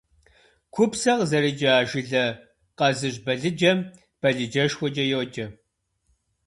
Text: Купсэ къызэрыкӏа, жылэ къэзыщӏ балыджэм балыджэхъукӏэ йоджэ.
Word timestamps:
Купсэ 0.73 1.11
къызэрыкӏа, 1.17 1.73
жылэ 1.89 2.23
къэзыщӏ 2.77 3.21
балыджэм 3.25 3.77
балыджэхъукӏэ 4.21 5.03
йоджэ. 5.11 5.45